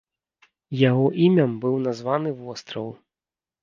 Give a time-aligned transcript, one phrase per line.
[0.89, 2.95] Яго імям быў названы востраў.